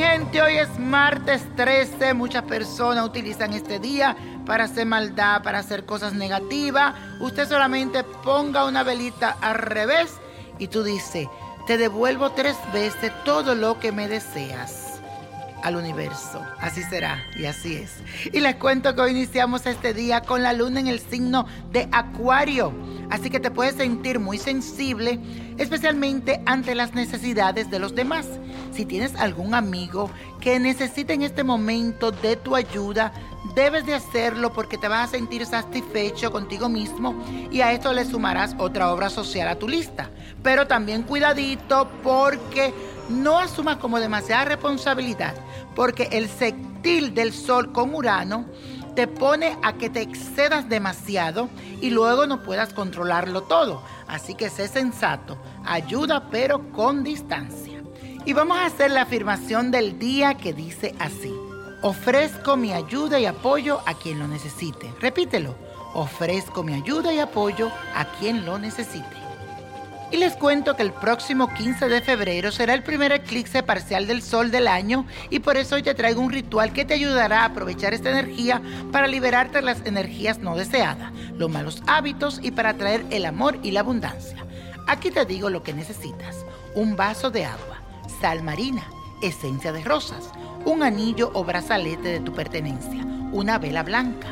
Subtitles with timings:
[0.00, 2.14] gente, hoy es martes 13.
[2.14, 6.94] Muchas personas utilizan este día para hacer maldad, para hacer cosas negativas.
[7.20, 10.14] Usted solamente ponga una velita al revés
[10.58, 11.28] y tú dices,
[11.66, 15.00] te devuelvo tres veces todo lo que me deseas
[15.62, 16.44] al universo.
[16.58, 17.92] Así será y así es.
[18.32, 21.88] Y les cuento que hoy iniciamos este día con la luna en el signo de
[21.92, 22.72] Acuario.
[23.10, 25.18] Así que te puedes sentir muy sensible,
[25.58, 28.26] especialmente ante las necesidades de los demás.
[28.72, 30.10] Si tienes algún amigo
[30.40, 33.12] que necesite en este momento de tu ayuda,
[33.54, 38.04] debes de hacerlo porque te vas a sentir satisfecho contigo mismo y a esto le
[38.04, 40.08] sumarás otra obra social a tu lista.
[40.42, 42.72] Pero también cuidadito porque
[43.08, 45.34] no asumas como demasiada responsabilidad,
[45.74, 48.46] porque el sextil del Sol con Urano
[48.94, 51.48] te pone a que te excedas demasiado
[51.80, 53.82] y luego no puedas controlarlo todo.
[54.06, 57.82] Así que sé sensato, ayuda pero con distancia.
[58.24, 61.34] Y vamos a hacer la afirmación del día que dice así.
[61.82, 64.92] Ofrezco mi ayuda y apoyo a quien lo necesite.
[65.00, 65.54] Repítelo.
[65.94, 69.19] Ofrezco mi ayuda y apoyo a quien lo necesite.
[70.12, 74.22] Y les cuento que el próximo 15 de febrero será el primer eclipse parcial del
[74.22, 77.44] sol del año y por eso hoy te traigo un ritual que te ayudará a
[77.46, 82.74] aprovechar esta energía para liberarte de las energías no deseadas, los malos hábitos y para
[82.74, 84.44] traer el amor y la abundancia.
[84.88, 86.44] Aquí te digo lo que necesitas.
[86.74, 87.80] Un vaso de agua,
[88.20, 88.82] sal marina,
[89.22, 90.30] esencia de rosas,
[90.64, 94.28] un anillo o brazalete de tu pertenencia, una vela blanca.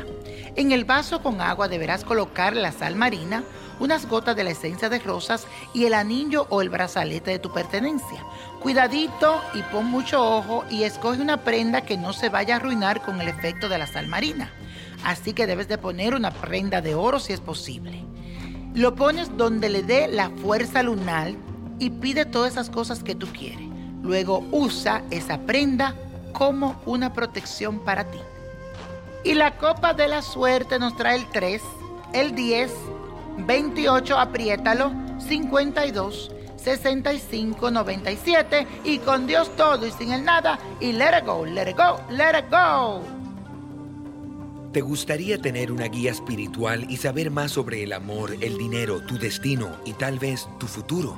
[0.55, 3.43] En el vaso con agua deberás colocar la sal marina,
[3.79, 7.51] unas gotas de la esencia de rosas y el anillo o el brazalete de tu
[7.51, 8.23] pertenencia.
[8.61, 13.01] Cuidadito y pon mucho ojo y escoge una prenda que no se vaya a arruinar
[13.01, 14.51] con el efecto de la sal marina.
[15.05, 18.03] Así que debes de poner una prenda de oro si es posible.
[18.73, 21.31] Lo pones donde le dé la fuerza lunar
[21.79, 23.67] y pide todas esas cosas que tú quieres.
[24.03, 25.95] Luego usa esa prenda
[26.33, 28.19] como una protección para ti.
[29.23, 31.61] Y la copa de la suerte nos trae el 3,
[32.13, 32.71] el 10,
[33.37, 41.17] 28, apriétalo, 52, 65, 97 y con Dios todo y sin el nada y let
[41.19, 43.01] it go, let it go, let it go.
[44.71, 49.17] ¿Te gustaría tener una guía espiritual y saber más sobre el amor, el dinero, tu
[49.17, 51.17] destino y tal vez tu futuro?